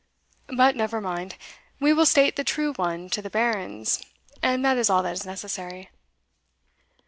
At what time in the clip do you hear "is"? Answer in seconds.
4.79-4.89, 5.13-5.27